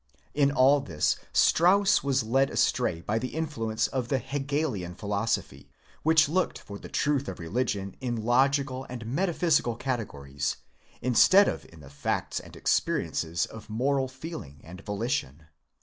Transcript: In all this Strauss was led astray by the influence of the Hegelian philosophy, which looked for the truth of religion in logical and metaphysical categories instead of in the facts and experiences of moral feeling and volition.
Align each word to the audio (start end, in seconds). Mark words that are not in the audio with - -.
In 0.33 0.49
all 0.51 0.79
this 0.81 1.17
Strauss 1.31 2.03
was 2.03 2.23
led 2.23 2.49
astray 2.49 3.01
by 3.01 3.19
the 3.19 3.35
influence 3.35 3.85
of 3.85 4.07
the 4.07 4.17
Hegelian 4.17 4.95
philosophy, 4.95 5.69
which 6.01 6.27
looked 6.27 6.57
for 6.57 6.79
the 6.79 6.89
truth 6.89 7.27
of 7.27 7.37
religion 7.37 7.95
in 8.01 8.15
logical 8.15 8.83
and 8.89 9.05
metaphysical 9.05 9.75
categories 9.75 10.57
instead 11.03 11.47
of 11.47 11.65
in 11.71 11.81
the 11.81 11.89
facts 11.91 12.39
and 12.39 12.55
experiences 12.55 13.45
of 13.45 13.69
moral 13.69 14.07
feeling 14.07 14.59
and 14.63 14.81
volition. 14.81 15.43